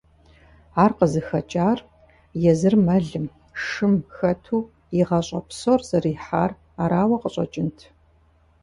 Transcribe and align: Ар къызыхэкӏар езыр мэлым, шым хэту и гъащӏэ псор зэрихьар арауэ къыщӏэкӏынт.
Ар 0.83 0.91
къызыхэкӏар 0.97 1.79
езыр 2.51 2.75
мэлым, 2.85 3.25
шым 3.63 3.93
хэту 4.15 4.59
и 4.99 5.01
гъащӏэ 5.07 5.39
псор 5.47 5.79
зэрихьар 5.87 6.51
арауэ 6.83 7.17
къыщӏэкӏынт. 7.21 7.77